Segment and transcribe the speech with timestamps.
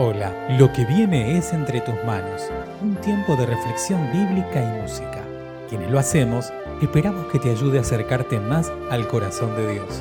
[0.00, 5.24] Hola, lo que viene es entre tus manos, un tiempo de reflexión bíblica y música.
[5.68, 10.00] Quienes lo hacemos, esperamos que te ayude a acercarte más al corazón de Dios.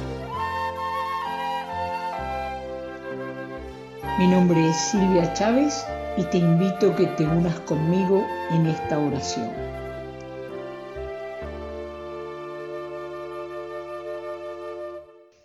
[4.19, 5.83] Mi nombre es Silvia Chávez
[6.15, 9.66] y te invito a que te unas conmigo en esta oración.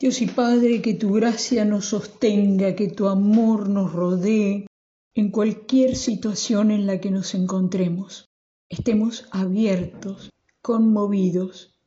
[0.03, 4.67] Dios y Padre, que tu gracia nos sostenga, que tu amor nos rodee
[5.15, 8.29] en cualquier situación en la que nos encontremos.
[8.69, 11.79] Estemos abiertos, conmovidos,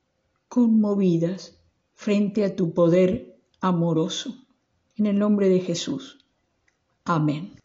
[0.47, 1.59] conmovidas
[1.93, 4.33] frente a tu poder amoroso.
[4.95, 6.25] En el nombre de Jesús.
[7.03, 7.59] Amén.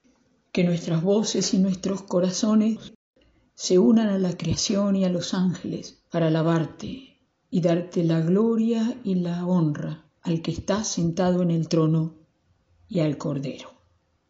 [0.51, 2.93] Que nuestras voces y nuestros corazones
[3.55, 7.21] se unan a la creación y a los ángeles para alabarte
[7.51, 12.15] y darte la gloria y la honra al que está sentado en el trono
[12.89, 13.71] y al Cordero.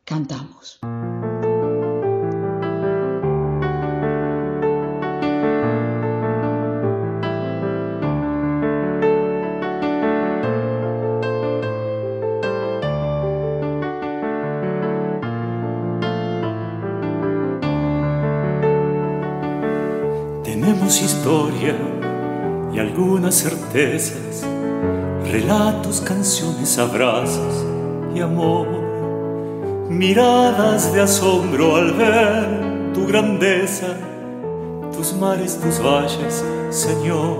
[0.04, 0.78] Cantamos.
[20.44, 21.76] Tenemos historia
[22.72, 24.44] y algunas certezas
[25.30, 27.64] relatos, canciones, abrazos
[28.14, 28.66] y amor,
[29.88, 33.96] miradas de asombro al ver tu grandeza,
[34.92, 37.38] tus mares, tus valles, Señor.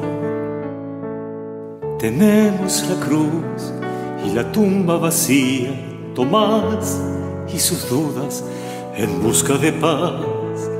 [1.98, 3.72] Tenemos la cruz
[4.24, 5.70] y la tumba vacía,
[6.14, 7.00] Tomás
[7.52, 8.44] y sus dudas
[8.96, 10.70] en busca de paz.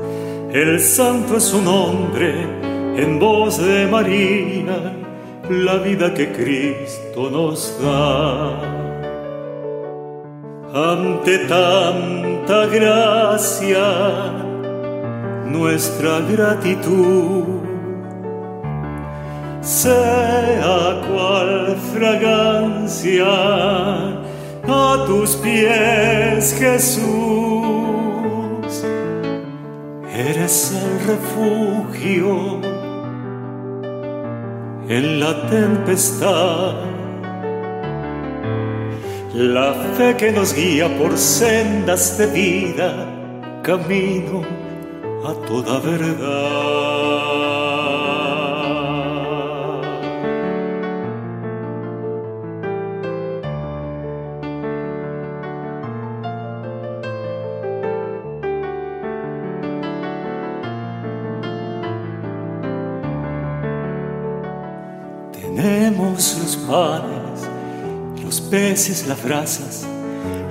[0.53, 2.33] El santo es su nombre
[2.95, 5.00] en voz de María
[5.51, 8.57] la vida que Cristo nos da.
[10.73, 14.33] Ante tanta gracia,
[15.45, 17.61] nuestra gratitud
[19.61, 23.25] sea cual fragancia
[24.67, 27.01] a tus pies, Jesús.
[30.13, 32.80] Eres el refugio
[34.91, 36.75] en la tempestad.
[39.33, 42.91] La fe que nos guía por sendas de vida,
[43.63, 44.41] camino
[45.25, 47.10] a toda verdad.
[68.31, 69.85] Los peces, las brasas,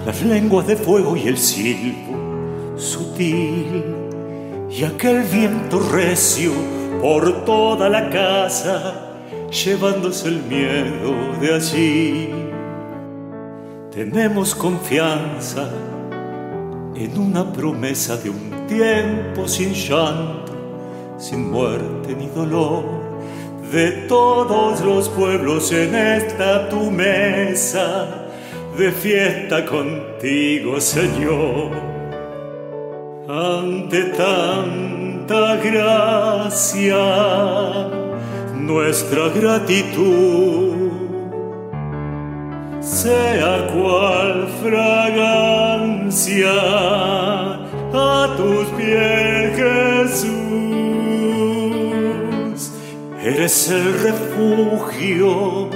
[0.04, 3.82] las lenguas de fuego y el silbo sutil,
[4.70, 6.52] y aquel viento recio
[7.00, 9.14] por toda la casa,
[9.64, 12.28] llevándose el miedo de allí.
[13.90, 15.70] Tenemos confianza
[16.94, 20.52] en una promesa de un tiempo sin llanto,
[21.16, 22.99] sin muerte ni dolor
[23.72, 28.26] de todos los pueblos en esta tu mesa
[28.76, 31.70] de fiesta contigo, Señor.
[33.28, 36.96] Ante tanta gracia,
[38.56, 40.90] nuestra gratitud
[42.80, 46.50] sea cual fragancia
[47.92, 50.39] a tus pies, Jesús.
[53.50, 55.68] Eres el refugio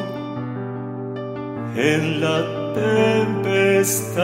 [1.74, 4.20] en la tempestad,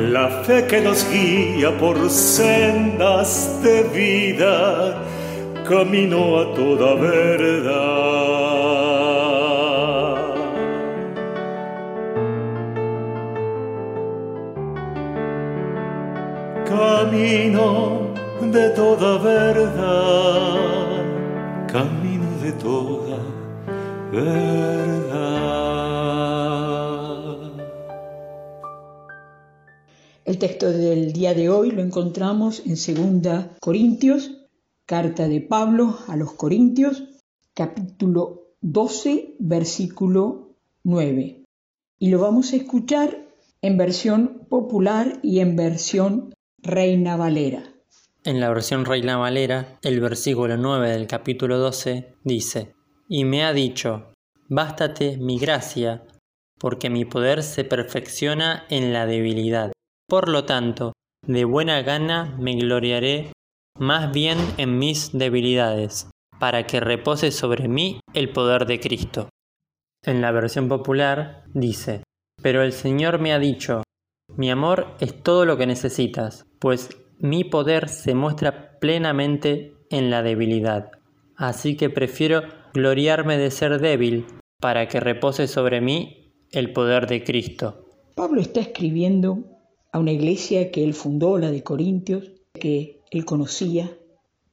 [0.00, 4.96] la fe que nos guía por sendas de vida,
[5.68, 7.84] camino a toda verdad.
[16.66, 18.08] Camino
[18.42, 21.03] de toda verdad
[21.74, 23.18] de toda.
[30.24, 34.46] El texto del día de hoy lo encontramos en 2 Corintios,
[34.86, 37.08] carta de Pablo a los Corintios,
[37.54, 40.54] capítulo 12, versículo
[40.84, 41.42] 9.
[41.98, 43.26] Y lo vamos a escuchar
[43.62, 47.73] en versión popular y en versión Reina Valera.
[48.26, 52.74] En la versión Reina Valera, el versículo 9 del capítulo 12 dice,
[53.06, 54.14] Y me ha dicho,
[54.48, 56.06] Bástate mi gracia,
[56.58, 59.72] porque mi poder se perfecciona en la debilidad.
[60.08, 60.94] Por lo tanto,
[61.26, 63.30] de buena gana me gloriaré
[63.78, 69.28] más bien en mis debilidades, para que repose sobre mí el poder de Cristo.
[70.02, 72.02] En la versión popular dice,
[72.40, 73.82] Pero el Señor me ha dicho,
[74.34, 76.88] mi amor es todo lo que necesitas, pues
[77.18, 80.90] mi poder se muestra plenamente en la debilidad.
[81.36, 84.26] Así que prefiero gloriarme de ser débil
[84.60, 87.86] para que repose sobre mí el poder de Cristo.
[88.14, 89.38] Pablo está escribiendo
[89.92, 93.96] a una iglesia que él fundó, la de Corintios, que él conocía,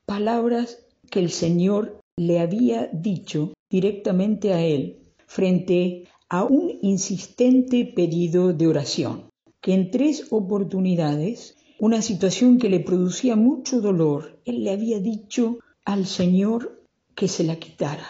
[0.06, 8.54] palabras que el Señor le había dicho directamente a él frente a un insistente pedido
[8.54, 9.30] de oración,
[9.62, 15.58] que en tres oportunidades, una situación que le producía mucho dolor, él le había dicho
[15.84, 16.80] al Señor
[17.16, 18.08] que se la quitara,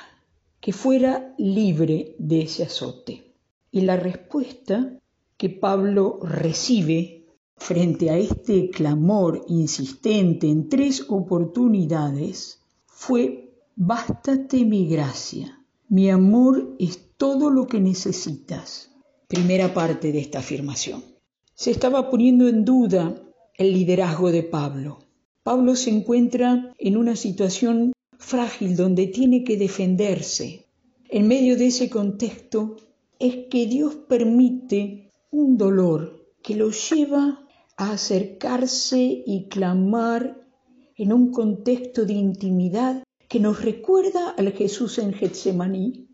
[0.59, 3.31] que fuera libre de ese azote.
[3.71, 4.99] Y la respuesta
[5.37, 15.63] que Pablo recibe frente a este clamor insistente en tres oportunidades fue, bástate mi gracia,
[15.87, 18.91] mi amor es todo lo que necesitas.
[19.29, 21.05] Primera parte de esta afirmación.
[21.55, 23.15] Se estaba poniendo en duda
[23.61, 24.97] el liderazgo de Pablo.
[25.43, 30.65] Pablo se encuentra en una situación frágil donde tiene que defenderse.
[31.09, 32.77] En medio de ese contexto
[33.19, 37.47] es que Dios permite un dolor que lo lleva
[37.77, 40.41] a acercarse y clamar
[40.95, 46.07] en un contexto de intimidad que nos recuerda al Jesús en Getsemaní.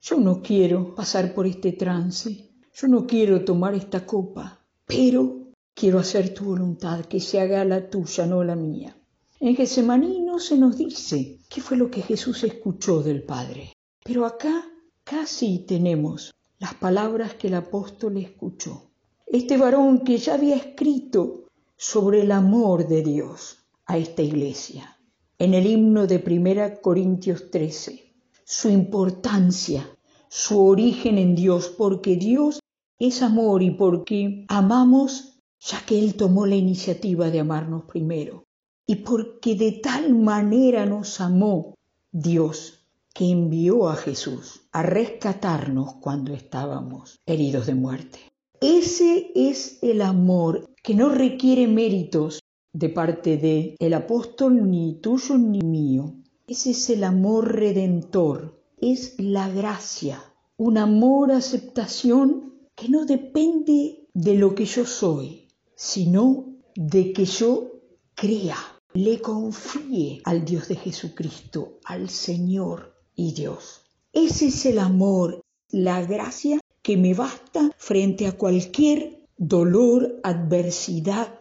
[0.00, 5.41] Yo no quiero pasar por este trance, yo no quiero tomar esta copa, pero
[5.74, 8.96] quiero hacer tu voluntad, que se haga la tuya, no la mía.
[9.40, 13.72] En Getsemaní no se nos dice qué fue lo que Jesús escuchó del Padre,
[14.04, 14.64] pero acá
[15.04, 18.90] casi tenemos las palabras que el apóstol escuchó.
[19.26, 21.46] Este varón que ya había escrito
[21.76, 24.96] sobre el amor de Dios a esta iglesia
[25.42, 28.14] en el himno de Primera Corintios 13,
[28.44, 29.84] su importancia,
[30.28, 32.60] su origen en Dios, porque Dios
[33.00, 35.31] es amor y porque amamos
[35.64, 38.44] ya que Él tomó la iniciativa de amarnos primero
[38.86, 41.74] y porque de tal manera nos amó
[42.10, 48.18] Dios que envió a Jesús a rescatarnos cuando estábamos heridos de muerte.
[48.60, 52.40] Ese es el amor que no requiere méritos
[52.72, 56.14] de parte de el apóstol ni tuyo ni mío.
[56.46, 60.22] Ese es el amor redentor, es la gracia,
[60.56, 65.41] un amor aceptación que no depende de lo que yo soy,
[65.82, 66.46] sino
[66.76, 67.72] de que yo
[68.14, 68.56] crea,
[68.94, 73.80] le confíe al Dios de Jesucristo, al Señor y Dios.
[74.12, 81.40] Ese es el amor, la gracia que me basta frente a cualquier dolor, adversidad,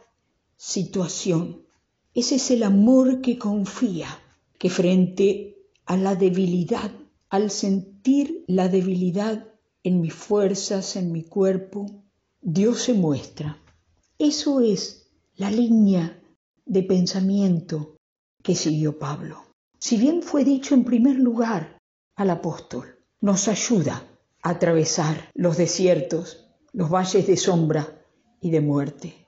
[0.57, 1.61] situación.
[2.15, 4.07] Ese es el amor que confía,
[4.57, 6.89] que frente a la debilidad,
[7.29, 9.47] al sentir la debilidad
[9.83, 11.85] en mis fuerzas, en mi cuerpo,
[12.41, 13.61] Dios se muestra.
[14.23, 16.21] Eso es la línea
[16.67, 17.97] de pensamiento
[18.43, 19.41] que siguió Pablo.
[19.79, 21.79] Si bien fue dicho en primer lugar
[22.15, 24.03] al apóstol, nos ayuda
[24.43, 28.05] a atravesar los desiertos, los valles de sombra
[28.39, 29.27] y de muerte.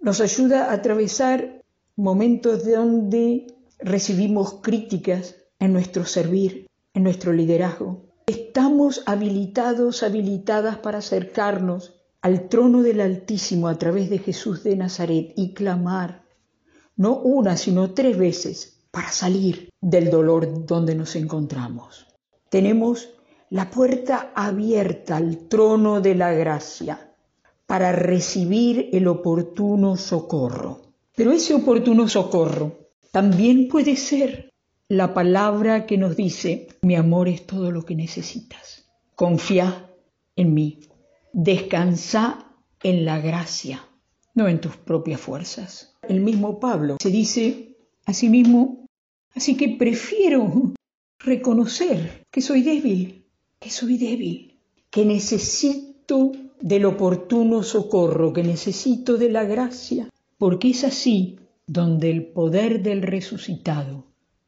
[0.00, 1.64] Nos ayuda a atravesar
[1.96, 3.46] momentos donde
[3.78, 8.04] recibimos críticas en nuestro servir, en nuestro liderazgo.
[8.26, 11.95] Estamos habilitados, habilitadas para acercarnos
[12.26, 16.24] al trono del Altísimo a través de Jesús de Nazaret y clamar
[16.96, 22.08] no una, sino tres veces, para salir del dolor donde nos encontramos.
[22.48, 23.10] Tenemos
[23.48, 27.14] la puerta abierta al trono de la gracia
[27.64, 30.82] para recibir el oportuno socorro.
[31.14, 34.52] Pero ese oportuno socorro también puede ser
[34.88, 38.84] la palabra que nos dice, mi amor es todo lo que necesitas.
[39.14, 39.92] Confía
[40.34, 40.80] en mí.
[41.38, 42.50] Descansa
[42.82, 43.84] en la gracia,
[44.34, 48.86] no en tus propias fuerzas el mismo Pablo se dice a sí mismo,
[49.34, 50.72] así que prefiero
[51.18, 53.24] reconocer que soy débil,
[53.58, 54.58] que soy débil,
[54.90, 62.26] que necesito del oportuno socorro, que necesito de la gracia, porque es así donde el
[62.26, 64.06] poder del resucitado